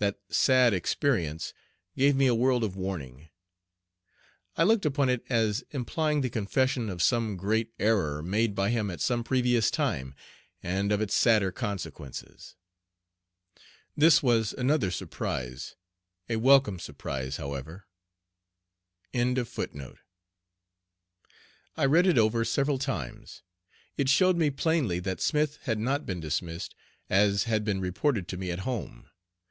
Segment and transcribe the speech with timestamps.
[0.00, 1.54] That "sad experience"
[1.96, 3.30] gave me a world of warning.
[4.54, 8.90] I looked upon it as implying the confession of some great error made by him
[8.90, 10.14] at some previous time,
[10.62, 12.54] and of its sadder consequences.
[13.96, 15.74] This was another surprise
[16.28, 17.86] a welcome surprise, however.
[19.14, 19.24] I
[21.86, 23.42] read it over several times.
[23.96, 26.74] It showed me plainly that Smith had not been dismissed,
[27.08, 29.08] as had been reported to me at home.